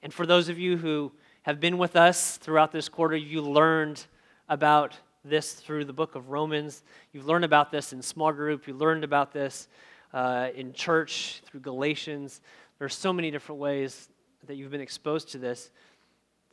And 0.03 0.13
for 0.13 0.27
those 0.27 0.49
of 0.49 0.59
you 0.59 0.77
who 0.77 1.13
have 1.43 1.59
been 1.59 1.77
with 1.77 1.97
us 1.97 2.37
throughout 2.37 2.71
this 2.71 2.89
quarter, 2.89 3.17
you 3.17 3.43
learned 3.43 4.05
about 4.49 4.95
this 5.25 5.55
through 5.55 5.85
the 5.85 5.93
book 5.93 6.15
of 6.15 6.31
Romans. 6.31 6.83
You've 7.13 7.27
learned 7.27 7.45
about 7.45 7.71
this 7.71 7.93
in 7.93 8.01
small 8.01 8.33
group. 8.33 8.67
You 8.67 8.75
learned 8.75 9.03
about 9.05 9.33
this 9.33 9.69
uh, 10.13 10.49
in 10.55 10.73
church 10.73 11.43
through 11.47 11.61
Galatians. 11.61 12.41
There 12.79 12.87
are 12.87 12.91
so 12.91 13.13
many 13.13 13.31
different 13.31 13.61
ways 13.61 14.09
that 14.47 14.55
you've 14.55 14.71
been 14.71 14.81
exposed 14.81 15.31
to 15.33 15.39
this. 15.39 15.71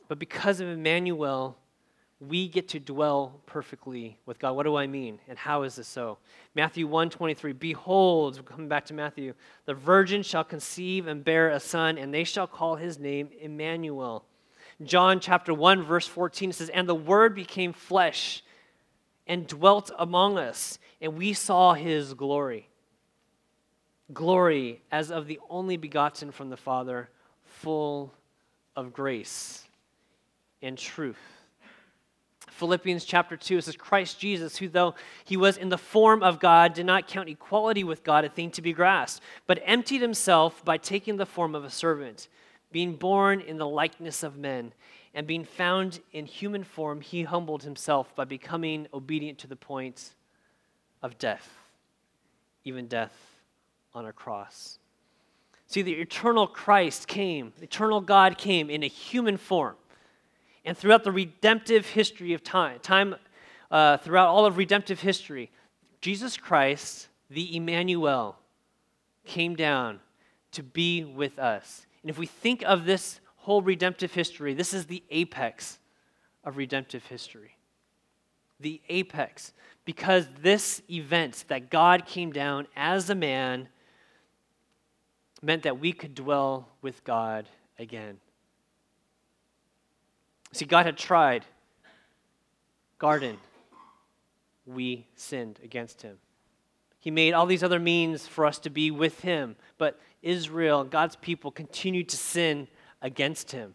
But 0.08 0.18
because 0.18 0.60
of 0.60 0.68
Emmanuel, 0.68 1.56
we 2.20 2.48
get 2.48 2.68
to 2.68 2.80
dwell 2.80 3.40
perfectly 3.46 4.18
with 4.26 4.38
God. 4.38 4.52
What 4.52 4.64
do 4.64 4.76
I 4.76 4.86
mean? 4.86 5.20
And 5.28 5.38
how 5.38 5.62
is 5.62 5.76
this 5.76 5.88
so? 5.88 6.18
Matthew 6.54 6.86
1:23 6.86 7.58
Behold, 7.58 8.36
we're 8.36 8.42
coming 8.42 8.68
back 8.68 8.84
to 8.86 8.94
Matthew, 8.94 9.34
the 9.64 9.74
virgin 9.74 10.22
shall 10.22 10.44
conceive 10.44 11.06
and 11.06 11.24
bear 11.24 11.48
a 11.48 11.60
son 11.60 11.96
and 11.96 12.12
they 12.12 12.24
shall 12.24 12.46
call 12.46 12.76
his 12.76 12.98
name 12.98 13.30
Emmanuel. 13.40 14.24
John 14.82 15.20
chapter 15.20 15.52
1 15.52 15.82
verse 15.82 16.06
14 16.06 16.50
it 16.50 16.52
says 16.54 16.68
and 16.70 16.88
the 16.88 16.94
word 16.94 17.34
became 17.34 17.72
flesh 17.72 18.42
and 19.26 19.46
dwelt 19.46 19.90
among 19.98 20.38
us 20.38 20.78
and 21.00 21.16
we 21.16 21.32
saw 21.32 21.74
his 21.74 22.14
glory 22.14 22.70
glory 24.12 24.80
as 24.90 25.10
of 25.10 25.26
the 25.26 25.40
only 25.48 25.76
begotten 25.76 26.30
from 26.30 26.50
the 26.50 26.56
Father, 26.56 27.08
full 27.44 28.12
of 28.76 28.92
grace 28.92 29.64
and 30.62 30.76
truth. 30.76 31.18
Philippians 32.48 33.06
chapter 33.06 33.36
2 33.36 33.62
says, 33.62 33.76
Christ 33.76 34.20
Jesus, 34.20 34.56
who 34.56 34.68
though 34.68 34.94
he 35.24 35.36
was 35.36 35.56
in 35.56 35.70
the 35.70 35.78
form 35.78 36.22
of 36.22 36.40
God, 36.40 36.74
did 36.74 36.84
not 36.84 37.08
count 37.08 37.28
equality 37.28 37.84
with 37.84 38.04
God 38.04 38.24
a 38.24 38.28
thing 38.28 38.50
to 38.50 38.62
be 38.62 38.74
grasped, 38.74 39.24
but 39.46 39.62
emptied 39.64 40.02
himself 40.02 40.62
by 40.64 40.76
taking 40.76 41.16
the 41.16 41.24
form 41.24 41.54
of 41.54 41.64
a 41.64 41.70
servant, 41.70 42.28
being 42.72 42.94
born 42.94 43.40
in 43.40 43.58
the 43.58 43.66
likeness 43.66 44.22
of 44.22 44.36
men, 44.36 44.72
and 45.14 45.26
being 45.26 45.44
found 45.44 46.00
in 46.12 46.24
human 46.26 46.62
form, 46.62 47.00
he 47.00 47.24
humbled 47.24 47.64
himself 47.64 48.14
by 48.14 48.24
becoming 48.24 48.86
obedient 48.94 49.38
to 49.38 49.46
the 49.48 49.56
point 49.56 50.14
of 51.02 51.18
death, 51.18 51.48
even 52.64 52.86
death 52.86 53.14
on 53.92 54.06
a 54.06 54.12
cross. 54.12 54.78
See, 55.66 55.82
the 55.82 55.94
eternal 55.94 56.46
Christ 56.46 57.08
came, 57.08 57.52
the 57.58 57.64
eternal 57.64 58.00
God 58.00 58.38
came 58.38 58.70
in 58.70 58.82
a 58.82 58.88
human 58.88 59.36
form. 59.36 59.76
And 60.64 60.76
throughout 60.76 61.04
the 61.04 61.12
redemptive 61.12 61.86
history 61.86 62.34
of 62.34 62.44
time, 62.44 62.80
time 62.80 63.16
uh, 63.70 63.96
throughout 63.96 64.28
all 64.28 64.46
of 64.46 64.56
redemptive 64.56 65.00
history, 65.00 65.50
Jesus 66.00 66.36
Christ, 66.36 67.08
the 67.30 67.56
Emmanuel, 67.56 68.36
came 69.24 69.54
down 69.54 70.00
to 70.52 70.62
be 70.62 71.04
with 71.04 71.38
us. 71.38 71.86
And 72.02 72.10
if 72.10 72.18
we 72.18 72.26
think 72.26 72.62
of 72.64 72.84
this 72.84 73.20
whole 73.36 73.62
redemptive 73.62 74.12
history, 74.12 74.54
this 74.54 74.72
is 74.72 74.86
the 74.86 75.02
apex 75.10 75.78
of 76.44 76.56
redemptive 76.56 77.04
history. 77.06 77.56
The 78.58 78.80
apex. 78.88 79.52
Because 79.84 80.26
this 80.42 80.82
event 80.90 81.44
that 81.48 81.70
God 81.70 82.06
came 82.06 82.32
down 82.32 82.66
as 82.76 83.10
a 83.10 83.14
man 83.14 83.68
meant 85.42 85.62
that 85.62 85.80
we 85.80 85.92
could 85.92 86.14
dwell 86.14 86.68
with 86.82 87.02
God 87.04 87.48
again. 87.78 88.18
See, 90.52 90.64
God 90.64 90.86
had 90.86 90.96
tried. 90.96 91.44
Garden, 92.98 93.38
we 94.66 95.06
sinned 95.14 95.58
against 95.64 96.02
him. 96.02 96.18
He 96.98 97.10
made 97.10 97.32
all 97.32 97.46
these 97.46 97.62
other 97.62 97.78
means 97.78 98.26
for 98.26 98.44
us 98.44 98.58
to 98.60 98.70
be 98.70 98.90
with 98.90 99.20
him, 99.20 99.56
but 99.78 99.98
Israel, 100.22 100.84
God's 100.84 101.16
people, 101.16 101.50
continued 101.50 102.08
to 102.10 102.16
sin 102.16 102.68
against 103.02 103.52
him. 103.52 103.74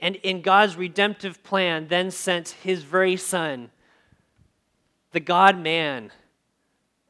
And 0.00 0.16
in 0.16 0.42
God's 0.42 0.76
redemptive 0.76 1.42
plan, 1.42 1.88
then 1.88 2.10
sent 2.10 2.50
his 2.50 2.82
very 2.82 3.16
son, 3.16 3.70
the 5.12 5.20
God 5.20 5.58
man, 5.58 6.12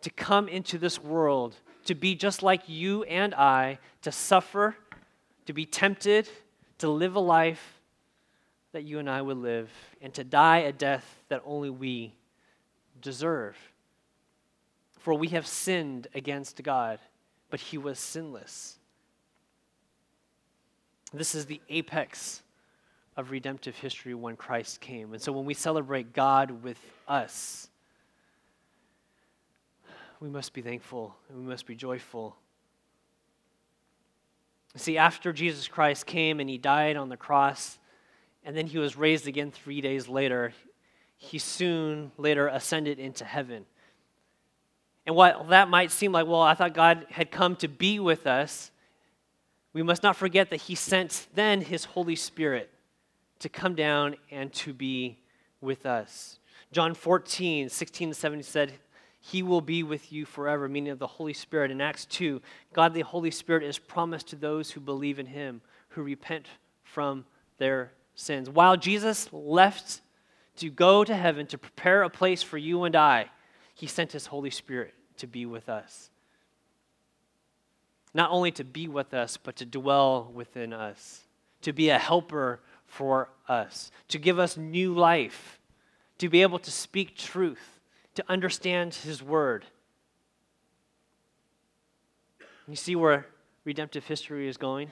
to 0.01 0.11
come 0.11 0.49
into 0.49 0.79
this 0.79 1.03
world 1.03 1.57
to 1.89 1.95
be 1.95 2.15
just 2.15 2.43
like 2.43 2.69
you 2.69 3.03
and 3.05 3.35
I, 3.35 3.79
to 4.03 4.13
suffer, 4.13 4.77
to 5.47 5.55
be 5.55 5.65
tempted, 5.65 6.29
to 6.77 6.89
live 6.89 7.17
a 7.17 7.21
life 7.21 7.81
that 8.73 8.85
you 8.85 8.99
and 8.99 9.09
I 9.09 9.23
would 9.23 9.39
live, 9.39 9.71
and 10.03 10.13
to 10.13 10.23
die 10.23 10.59
a 10.59 10.73
death 10.73 11.23
that 11.31 11.43
only 11.47 11.71
we 11.71 12.13
deserve. 13.01 13.57
For 14.99 15.15
we 15.15 15.29
have 15.29 15.47
sinned 15.47 16.09
against 16.15 16.63
God, 16.63 16.99
but 17.51 17.61
he 17.61 17.79
was 17.79 17.99
sinless. 17.99 18.77
This 21.13 21.35
is 21.35 21.47
the 21.47 21.61
apex 21.69 22.43
of 23.17 23.31
redemptive 23.31 23.77
history 23.77 24.15
when 24.15 24.37
Christ 24.37 24.81
came. 24.81 25.13
And 25.13 25.23
so 25.23 25.33
when 25.33 25.45
we 25.45 25.55
celebrate 25.55 26.13
God 26.13 26.63
with 26.63 26.79
us, 27.07 27.69
we 30.21 30.29
must 30.29 30.53
be 30.53 30.63
thankful 30.63 31.15
and 31.29 31.39
we 31.39 31.45
must 31.45 31.67
be 31.67 31.75
joyful. 31.75 32.37
See, 34.77 34.99
after 34.99 35.33
Jesus 35.33 35.67
Christ 35.67 36.07
came 36.07 36.41
and 36.41 36.49
he 36.49 36.59
died 36.59 36.97
on 36.97 37.09
the 37.09 37.17
cross, 37.17 37.79
and 38.45 38.57
then 38.57 38.67
he 38.67 38.79
was 38.79 38.97
raised 38.97 39.27
again 39.27 39.51
three 39.51 39.81
days 39.81 40.09
later, 40.09 40.53
he 41.17 41.39
soon 41.39 42.13
later 42.17 42.47
ascended 42.49 42.99
into 42.99 43.25
heaven. 43.25 43.67
And 45.09 45.17
while 45.17 45.45
that 45.45 45.71
might 45.71 45.91
seem 45.91 46.13
like, 46.13 46.27
well, 46.27 46.43
I 46.43 46.53
thought 46.53 46.75
God 46.75 47.07
had 47.09 47.31
come 47.31 47.57
to 47.57 47.67
be 47.67 47.99
with 47.99 48.27
us, 48.27 48.71
we 49.73 49.83
must 49.83 50.03
not 50.03 50.17
forget 50.17 50.51
that 50.51 50.61
He 50.61 50.75
sent 50.75 51.29
then 51.35 51.63
His 51.63 51.87
Holy 51.87 52.15
Spirit 52.15 52.71
to 53.39 53.49
come 53.49 53.75
down 53.75 54.17
and 54.31 54.53
to 54.53 54.75
be 54.75 55.19
with 55.63 55.87
us. 55.87 56.41
John 56.73 56.93
14, 56.93 57.71
16 57.71 58.09
to 58.11 58.15
17 58.15 58.43
said, 58.43 58.75
He 59.19 59.43
will 59.43 59.63
be 59.63 59.83
with 59.83 60.13
you 60.13 60.27
forever, 60.27 60.69
meaning 60.69 60.93
of 60.93 60.99
the 60.99 61.07
Holy 61.07 61.33
Spirit. 61.33 61.71
In 61.71 61.81
Acts 61.81 62.05
2, 62.05 62.43
God 62.75 62.93
the 62.93 63.01
Holy 63.01 63.31
Spirit 63.31 63.63
is 63.63 63.79
promised 63.79 64.29
to 64.29 64.37
those 64.37 64.73
who 64.73 64.81
believe 64.81 65.19
in 65.19 65.25
Him, 65.25 65.63
who 65.89 66.03
repent 66.03 66.49
from 66.83 67.25
their 67.57 67.93
sins. 68.15 68.51
While 68.51 68.77
Jesus 68.77 69.33
left 69.33 70.03
to 70.57 70.69
go 70.69 71.03
to 71.03 71.17
heaven 71.17 71.47
to 71.47 71.57
prepare 71.57 72.03
a 72.03 72.11
place 72.11 72.43
for 72.43 72.59
you 72.59 72.85
and 72.85 72.95
I, 72.95 73.31
He 73.73 73.87
sent 73.87 74.13
His 74.13 74.27
Holy 74.27 74.51
Spirit 74.51 74.93
to 75.19 75.27
be 75.27 75.47
with 75.47 75.69
us. 75.69 76.11
Not 78.15 78.31
only 78.31 78.51
to 78.53 78.65
be 78.65 78.89
with 78.89 79.15
us, 79.15 79.37
but 79.37 79.57
to 79.57 79.65
dwell 79.65 80.31
within 80.35 80.73
us, 80.73 81.25
to 81.63 81.73
be 81.73 81.91
a 81.91 81.99
helper 81.99 82.61
for 82.87 83.29
us, 83.49 83.91
to 84.09 84.19
give 84.19 84.39
us 84.39 84.57
new 84.57 84.95
life, 84.95 85.61
to 86.19 86.29
be 86.29 86.43
able 86.43 86.59
to 86.59 86.71
speak 86.71 87.17
truth, 87.17 87.81
to 88.15 88.25
understand 88.29 88.95
His 88.95 89.23
word. 89.23 89.65
Can 92.39 92.73
You 92.73 92.77
see 92.77 92.97
where 92.97 93.27
redemptive 93.65 94.05
history 94.07 94.49
is 94.49 94.57
going? 94.57 94.91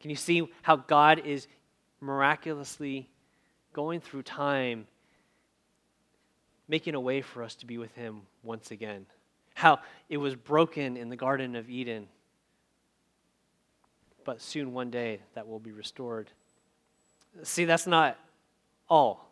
Can 0.00 0.10
you 0.10 0.16
see 0.16 0.48
how 0.62 0.76
God 0.76 1.20
is 1.24 1.48
miraculously 2.00 3.08
going 3.72 4.00
through 4.00 4.22
time, 4.22 4.86
making 6.68 6.94
a 6.94 7.00
way 7.00 7.20
for 7.20 7.42
us 7.42 7.54
to 7.56 7.66
be 7.66 7.78
with 7.78 7.94
Him 7.94 8.22
once 8.42 8.70
again? 8.70 9.06
How 9.58 9.80
it 10.08 10.18
was 10.18 10.36
broken 10.36 10.96
in 10.96 11.08
the 11.08 11.16
Garden 11.16 11.56
of 11.56 11.68
Eden, 11.68 12.06
but 14.22 14.40
soon 14.40 14.72
one 14.72 14.88
day 14.88 15.18
that 15.34 15.48
will 15.48 15.58
be 15.58 15.72
restored. 15.72 16.30
See, 17.42 17.64
that's 17.64 17.84
not 17.84 18.16
all. 18.88 19.28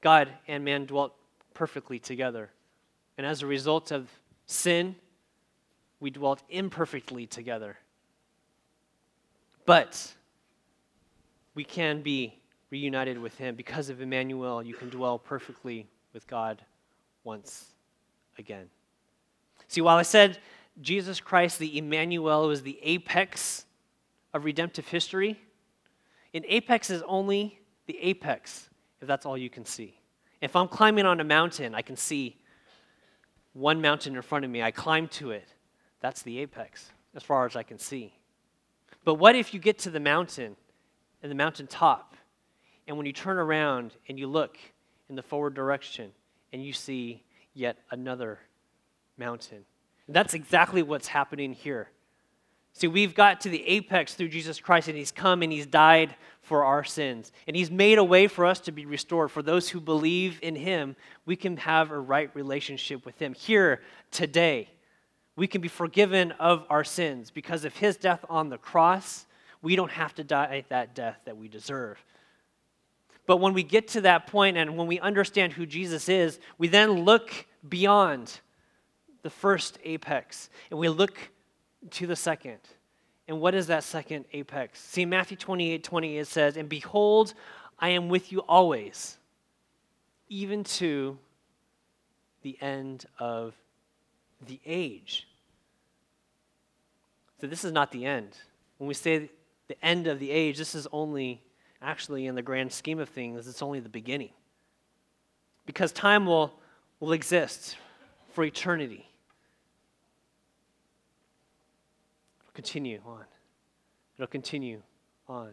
God 0.00 0.30
and 0.48 0.64
man 0.64 0.84
dwelt 0.84 1.14
perfectly 1.54 2.00
together. 2.00 2.50
And 3.16 3.24
as 3.24 3.40
a 3.40 3.46
result 3.46 3.92
of 3.92 4.08
sin, 4.46 4.96
we 6.00 6.10
dwelt 6.10 6.42
imperfectly 6.48 7.24
together. 7.24 7.76
But 9.64 10.12
we 11.54 11.62
can 11.62 12.02
be 12.02 12.34
reunited 12.70 13.16
with 13.16 13.38
him. 13.38 13.54
Because 13.54 13.90
of 13.90 14.00
Emmanuel, 14.00 14.60
you 14.60 14.74
can 14.74 14.90
dwell 14.90 15.20
perfectly 15.20 15.86
with 16.12 16.26
God 16.26 16.60
once 17.22 17.75
again. 18.38 18.68
See, 19.68 19.80
while 19.80 19.96
I 19.96 20.02
said 20.02 20.38
Jesus 20.80 21.20
Christ, 21.20 21.58
the 21.58 21.78
Emmanuel, 21.78 22.48
was 22.48 22.62
the 22.62 22.78
apex 22.82 23.64
of 24.34 24.44
redemptive 24.44 24.88
history, 24.88 25.40
an 26.34 26.44
apex 26.48 26.90
is 26.90 27.02
only 27.06 27.58
the 27.86 27.98
apex 28.00 28.68
if 29.00 29.08
that's 29.08 29.26
all 29.26 29.38
you 29.38 29.50
can 29.50 29.64
see. 29.64 29.98
If 30.40 30.54
I'm 30.54 30.68
climbing 30.68 31.06
on 31.06 31.20
a 31.20 31.24
mountain, 31.24 31.74
I 31.74 31.82
can 31.82 31.96
see 31.96 32.36
one 33.52 33.80
mountain 33.80 34.14
in 34.14 34.22
front 34.22 34.44
of 34.44 34.50
me. 34.50 34.62
I 34.62 34.70
climb 34.70 35.08
to 35.08 35.30
it. 35.30 35.48
That's 36.00 36.22
the 36.22 36.38
apex 36.40 36.90
as 37.14 37.22
far 37.22 37.46
as 37.46 37.56
I 37.56 37.62
can 37.62 37.78
see. 37.78 38.12
But 39.04 39.14
what 39.14 39.34
if 39.34 39.54
you 39.54 39.60
get 39.60 39.78
to 39.80 39.90
the 39.90 40.00
mountain 40.00 40.56
and 41.22 41.30
the 41.30 41.36
mountain 41.36 41.66
top, 41.66 42.14
and 42.86 42.96
when 42.96 43.06
you 43.06 43.12
turn 43.12 43.38
around 43.38 43.94
and 44.08 44.18
you 44.18 44.26
look 44.26 44.58
in 45.08 45.16
the 45.16 45.22
forward 45.22 45.54
direction 45.54 46.12
and 46.52 46.64
you 46.64 46.72
see 46.72 47.22
yet 47.56 47.78
another 47.90 48.38
mountain? 49.16 49.64
And 50.06 50.14
that's 50.14 50.34
exactly 50.34 50.82
what's 50.82 51.08
happening 51.08 51.52
here. 51.52 51.88
See, 52.72 52.88
we've 52.88 53.14
got 53.14 53.40
to 53.40 53.48
the 53.48 53.66
apex 53.66 54.12
through 54.12 54.28
Jesus 54.28 54.60
Christ, 54.60 54.88
and 54.88 54.98
He's 54.98 55.10
come 55.10 55.40
and 55.42 55.50
He's 55.50 55.66
died 55.66 56.14
for 56.42 56.64
our 56.64 56.84
sins. 56.84 57.32
And 57.46 57.56
He's 57.56 57.70
made 57.70 57.96
a 57.96 58.04
way 58.04 58.28
for 58.28 58.44
us 58.44 58.60
to 58.60 58.72
be 58.72 58.84
restored. 58.84 59.30
For 59.30 59.42
those 59.42 59.70
who 59.70 59.80
believe 59.80 60.38
in 60.42 60.54
Him, 60.54 60.94
we 61.24 61.36
can 61.36 61.56
have 61.56 61.90
a 61.90 61.98
right 61.98 62.30
relationship 62.34 63.06
with 63.06 63.18
Him. 63.18 63.32
Here, 63.32 63.80
today, 64.10 64.68
we 65.36 65.46
can 65.46 65.62
be 65.62 65.68
forgiven 65.68 66.32
of 66.32 66.66
our 66.68 66.84
sins 66.84 67.30
because 67.30 67.64
of 67.64 67.74
His 67.74 67.96
death 67.96 68.24
on 68.28 68.50
the 68.50 68.58
cross. 68.58 69.24
We 69.62 69.74
don't 69.74 69.90
have 69.92 70.14
to 70.16 70.24
die 70.24 70.66
that 70.68 70.94
death 70.94 71.18
that 71.24 71.38
we 71.38 71.48
deserve. 71.48 71.98
But 73.26 73.38
when 73.38 73.54
we 73.54 73.62
get 73.62 73.88
to 73.88 74.00
that 74.02 74.26
point 74.28 74.56
and 74.56 74.76
when 74.76 74.86
we 74.86 75.00
understand 75.00 75.52
who 75.52 75.66
Jesus 75.66 76.08
is, 76.08 76.38
we 76.58 76.68
then 76.68 77.04
look 77.04 77.46
beyond 77.68 78.40
the 79.22 79.30
first 79.30 79.78
apex 79.84 80.48
and 80.70 80.78
we 80.78 80.88
look 80.88 81.18
to 81.90 82.06
the 82.06 82.16
second. 82.16 82.60
And 83.28 83.40
what 83.40 83.54
is 83.54 83.66
that 83.66 83.82
second 83.82 84.26
apex? 84.32 84.80
See, 84.80 85.04
Matthew 85.04 85.36
28 85.36 85.82
20, 85.82 86.18
it 86.18 86.28
says, 86.28 86.56
And 86.56 86.68
behold, 86.68 87.34
I 87.78 87.90
am 87.90 88.08
with 88.08 88.30
you 88.30 88.40
always, 88.40 89.18
even 90.28 90.62
to 90.64 91.18
the 92.42 92.56
end 92.60 93.06
of 93.18 93.54
the 94.46 94.60
age. 94.64 95.26
So, 97.40 97.46
this 97.46 97.64
is 97.64 97.72
not 97.72 97.90
the 97.90 98.06
end. 98.06 98.36
When 98.78 98.88
we 98.88 98.94
say 98.94 99.30
the 99.68 99.84
end 99.84 100.06
of 100.06 100.20
the 100.20 100.30
age, 100.30 100.58
this 100.58 100.74
is 100.74 100.86
only, 100.92 101.42
actually, 101.82 102.26
in 102.26 102.34
the 102.34 102.42
grand 102.42 102.72
scheme 102.72 102.98
of 102.98 103.08
things, 103.08 103.46
it's 103.46 103.62
only 103.62 103.80
the 103.80 103.88
beginning. 103.88 104.30
Because 105.66 105.92
time 105.92 106.26
will, 106.26 106.58
will 107.00 107.12
exist 107.12 107.76
for 108.32 108.44
eternity. 108.44 109.08
It'll 112.40 112.54
continue 112.54 113.00
on. 113.04 113.24
It'll 114.16 114.26
continue 114.26 114.82
on. 115.28 115.50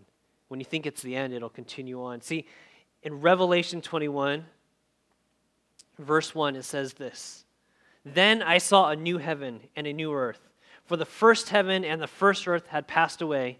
When 0.47 0.59
you 0.59 0.65
think 0.65 0.85
it's 0.85 1.01
the 1.01 1.15
end, 1.15 1.33
it'll 1.33 1.49
continue 1.49 2.03
on. 2.03 2.21
See, 2.21 2.45
in 3.01 3.21
Revelation 3.21 3.81
21, 3.81 4.45
verse 5.99 6.33
1, 6.33 6.55
it 6.55 6.63
says 6.63 6.93
this 6.93 7.43
Then 8.05 8.41
I 8.41 8.57
saw 8.57 8.89
a 8.89 8.95
new 8.95 9.17
heaven 9.17 9.61
and 9.75 9.87
a 9.87 9.93
new 9.93 10.13
earth, 10.13 10.47
for 10.85 10.97
the 10.97 11.05
first 11.05 11.49
heaven 11.49 11.83
and 11.83 12.01
the 12.01 12.07
first 12.07 12.47
earth 12.47 12.67
had 12.67 12.87
passed 12.87 13.21
away, 13.21 13.59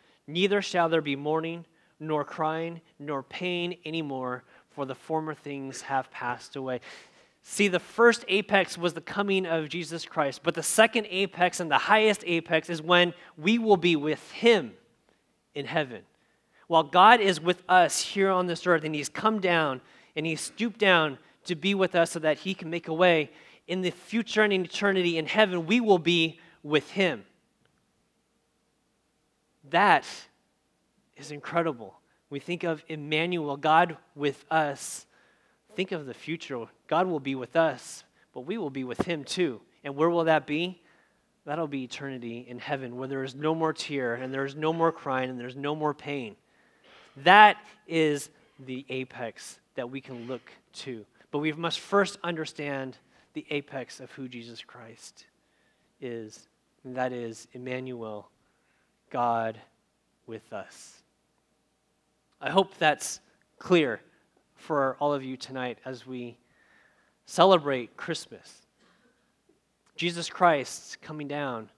Neither 0.27 0.61
shall 0.61 0.89
there 0.89 1.01
be 1.01 1.15
mourning, 1.15 1.65
nor 1.99 2.23
crying, 2.23 2.81
nor 2.99 3.23
pain 3.23 3.77
anymore, 3.85 4.43
for 4.69 4.85
the 4.85 4.95
former 4.95 5.33
things 5.33 5.81
have 5.81 6.09
passed 6.11 6.55
away. 6.55 6.81
See, 7.43 7.67
the 7.67 7.79
first 7.79 8.23
apex 8.27 8.77
was 8.77 8.93
the 8.93 9.01
coming 9.01 9.45
of 9.45 9.69
Jesus 9.69 10.05
Christ, 10.05 10.41
but 10.43 10.53
the 10.53 10.63
second 10.63 11.07
apex 11.09 11.59
and 11.59 11.71
the 11.71 11.77
highest 11.77 12.23
apex 12.25 12.69
is 12.69 12.81
when 12.81 13.13
we 13.37 13.57
will 13.57 13.77
be 13.77 13.95
with 13.95 14.31
Him 14.31 14.73
in 15.55 15.65
heaven. 15.65 16.03
While 16.67 16.83
God 16.83 17.19
is 17.19 17.41
with 17.41 17.63
us 17.67 18.01
here 18.01 18.29
on 18.29 18.47
this 18.47 18.65
earth 18.65 18.83
and 18.83 18.95
He's 18.95 19.09
come 19.09 19.39
down 19.39 19.81
and 20.15 20.25
He's 20.25 20.41
stooped 20.41 20.79
down 20.79 21.17
to 21.45 21.55
be 21.55 21.73
with 21.73 21.95
us 21.95 22.11
so 22.11 22.19
that 22.19 22.39
He 22.39 22.53
can 22.53 22.69
make 22.69 22.87
a 22.87 22.93
way, 22.93 23.31
in 23.67 23.81
the 23.81 23.91
future 23.91 24.43
and 24.43 24.53
in 24.53 24.65
eternity 24.65 25.17
in 25.17 25.25
heaven, 25.25 25.65
we 25.65 25.79
will 25.81 25.97
be 25.97 26.39
with 26.63 26.91
Him. 26.91 27.23
That 29.69 30.05
is 31.15 31.31
incredible. 31.31 31.99
We 32.29 32.39
think 32.39 32.63
of 32.63 32.83
Emmanuel, 32.87 33.57
God 33.57 33.97
with 34.15 34.45
us 34.49 35.05
think 35.75 35.91
of 35.91 36.05
the 36.05 36.13
future. 36.13 36.65
God 36.87 37.07
will 37.07 37.19
be 37.19 37.35
with 37.35 37.55
us, 37.55 38.03
but 38.33 38.41
we 38.41 38.57
will 38.57 38.69
be 38.69 38.83
with 38.83 39.01
Him 39.01 39.23
too. 39.23 39.61
And 39.83 39.95
where 39.95 40.09
will 40.09 40.25
that 40.25 40.45
be? 40.45 40.81
That'll 41.45 41.67
be 41.67 41.83
eternity 41.83 42.45
in 42.47 42.59
heaven 42.59 42.97
where 42.97 43.07
there 43.07 43.23
is 43.23 43.33
no 43.33 43.55
more 43.55 43.73
tear 43.73 44.13
and 44.13 44.33
there 44.33 44.45
is 44.45 44.55
no 44.55 44.71
more 44.73 44.91
crying 44.91 45.29
and 45.29 45.39
there's 45.39 45.55
no 45.55 45.75
more 45.75 45.93
pain. 45.93 46.35
That 47.17 47.57
is 47.87 48.29
the 48.59 48.85
apex 48.89 49.59
that 49.75 49.89
we 49.89 50.01
can 50.01 50.27
look 50.27 50.51
to. 50.73 51.05
But 51.31 51.39
we 51.39 51.51
must 51.53 51.79
first 51.79 52.19
understand 52.23 52.97
the 53.33 53.45
apex 53.49 53.99
of 53.99 54.11
who 54.11 54.27
Jesus 54.27 54.61
Christ 54.61 55.25
is. 55.99 56.47
And 56.83 56.95
that 56.95 57.11
is 57.11 57.47
Emmanuel, 57.53 58.29
God 59.11 59.59
with 60.25 60.51
us. 60.51 61.03
I 62.39 62.49
hope 62.49 62.75
that's 62.77 63.19
clear 63.59 64.01
for 64.55 64.95
all 64.99 65.13
of 65.13 65.23
you 65.23 65.37
tonight 65.37 65.77
as 65.85 66.07
we 66.07 66.37
celebrate 67.25 67.95
Christmas. 67.97 68.65
Jesus 69.95 70.29
Christ 70.29 71.01
coming 71.01 71.27
down 71.27 71.69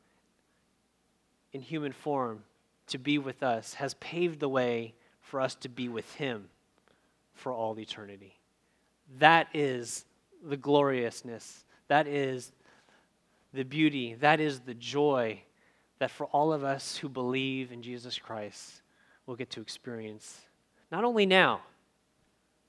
in 1.51 1.61
human 1.61 1.91
form 1.91 2.43
to 2.87 2.97
be 2.97 3.17
with 3.17 3.43
us 3.43 3.73
has 3.73 3.95
paved 3.95 4.39
the 4.39 4.49
way 4.49 4.93
for 5.19 5.41
us 5.41 5.55
to 5.55 5.69
be 5.69 5.89
with 5.89 6.13
Him 6.15 6.45
for 7.33 7.51
all 7.51 7.77
eternity. 7.79 8.39
That 9.19 9.47
is 9.53 10.05
the 10.43 10.57
gloriousness. 10.57 11.65
That 11.87 12.07
is 12.07 12.51
the 13.53 13.63
beauty. 13.63 14.15
That 14.15 14.39
is 14.39 14.59
the 14.61 14.73
joy 14.73 15.41
that 16.03 16.11
for 16.11 16.25
all 16.33 16.51
of 16.51 16.65
us 16.65 16.97
who 16.97 17.07
believe 17.07 17.71
in 17.71 17.81
Jesus 17.81 18.19
Christ 18.19 18.81
we'll 19.25 19.37
get 19.37 19.49
to 19.51 19.61
experience, 19.61 20.41
not 20.91 21.05
only 21.05 21.25
now, 21.25 21.61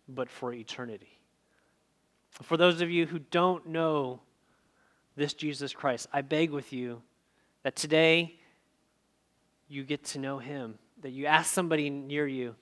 but 0.09 0.31
for 0.31 0.53
eternity. 0.53 1.18
For 2.31 2.57
those 2.57 2.81
of 2.81 2.92
you 2.92 3.07
who 3.07 3.18
don't 3.18 3.66
know 3.66 4.20
this 5.16 5.35
Jesus 5.35 5.73
Christ, 5.73 6.07
I 6.12 6.23
beg 6.23 6.51
with 6.51 6.73
you 6.73 7.03
that 7.64 7.75
today 7.75 8.37
you 9.66 9.83
get 9.83 10.05
to 10.05 10.20
know 10.20 10.38
him, 10.38 10.79
that 11.03 11.11
you 11.11 11.27
ask 11.27 11.53
somebody 11.53 11.90
near 11.90 12.29
you, 12.29 12.55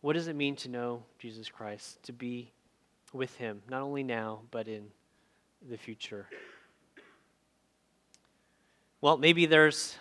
what 0.00 0.14
does 0.14 0.26
it 0.26 0.36
mean 0.36 0.56
to 0.56 0.70
know 0.70 1.02
Jesus 1.18 1.50
Christ, 1.50 2.02
to 2.04 2.14
be 2.14 2.50
with 3.12 3.36
him, 3.36 3.60
not 3.68 3.82
only 3.82 4.04
now, 4.04 4.40
but 4.50 4.68
in 4.68 4.86
the 5.68 5.76
future? 5.76 6.28
Well, 9.02 9.16
maybe 9.16 9.46
there's 9.46 9.96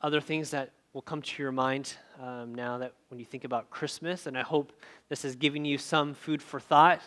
other 0.00 0.22
things 0.22 0.52
that 0.52 0.70
will 0.94 1.02
come 1.02 1.20
to 1.20 1.42
your 1.42 1.52
mind 1.52 1.92
um, 2.18 2.54
now 2.54 2.78
that 2.78 2.94
when 3.10 3.20
you 3.20 3.26
think 3.26 3.44
about 3.44 3.68
Christmas, 3.68 4.26
and 4.26 4.38
I 4.38 4.40
hope 4.40 4.72
this 5.10 5.24
has 5.24 5.36
given 5.36 5.66
you 5.66 5.76
some 5.76 6.14
food 6.14 6.40
for 6.40 6.58
thought 6.58 7.02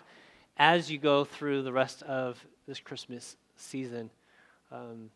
as 0.58 0.92
you 0.92 1.00
go 1.00 1.26
through 1.26 1.64
the 1.64 1.74
rest 1.74 2.04
of 2.04 2.38
this 2.68 2.80
Christmas 2.80 3.36
season. 3.56 4.12
Um, 4.72 5.10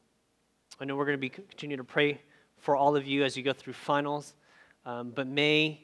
I 0.80 0.86
know 0.86 0.96
we're 0.96 1.06
going 1.06 1.20
to 1.20 1.22
be 1.22 1.30
continue 1.30 1.78
to 1.78 1.84
pray 1.84 2.20
for 2.58 2.76
all 2.76 2.96
of 2.96 3.06
you 3.06 3.24
as 3.24 3.38
you 3.38 3.44
go 3.44 3.54
through 3.54 3.74
finals, 3.74 4.34
um, 4.88 5.12
but 5.12 5.28
may 5.28 5.84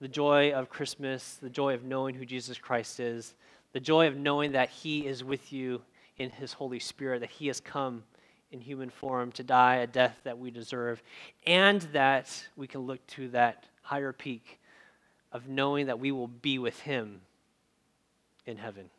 the 0.00 0.06
joy 0.06 0.52
of 0.52 0.68
Christmas, 0.68 1.40
the 1.42 1.50
joy 1.50 1.74
of 1.74 1.82
knowing 1.82 2.14
who 2.14 2.24
Jesus 2.24 2.56
Christ 2.56 3.00
is, 3.00 3.34
the 3.72 3.80
joy 3.80 4.06
of 4.06 4.16
knowing 4.16 4.52
that 4.52 4.68
He 4.68 5.08
is 5.08 5.24
with 5.24 5.52
you 5.52 5.82
in 6.18 6.30
His 6.30 6.52
Holy 6.52 6.78
Spirit, 6.78 7.18
that 7.22 7.30
He 7.30 7.48
has 7.48 7.58
come 7.58 8.04
in 8.52 8.60
human 8.60 8.90
form 8.90 9.32
to 9.32 9.42
die 9.42 9.76
a 9.76 9.86
death 9.86 10.18
that 10.24 10.38
we 10.38 10.50
deserve, 10.50 11.02
and 11.46 11.82
that 11.92 12.48
we 12.56 12.66
can 12.66 12.80
look 12.82 13.04
to 13.08 13.28
that 13.28 13.64
higher 13.82 14.12
peak 14.12 14.60
of 15.32 15.48
knowing 15.48 15.86
that 15.86 16.00
we 16.00 16.12
will 16.12 16.28
be 16.28 16.58
with 16.58 16.78
Him 16.80 17.20
in 18.46 18.56
heaven. 18.56 18.90